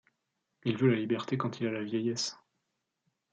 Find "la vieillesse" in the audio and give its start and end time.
1.71-2.35